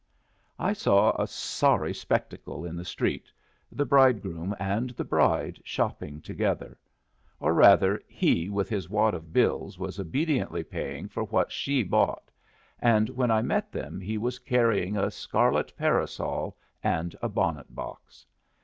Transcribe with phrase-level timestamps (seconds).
[0.57, 3.31] I saw a sorry spectacle in the street
[3.71, 6.75] the bridegroom and the bride shopping together;
[7.39, 12.31] or, rather, he with his wad of bills was obediently paying for what she bought;
[12.79, 18.25] and when I met them he was carrying a scarlet parasol and a bonnet box.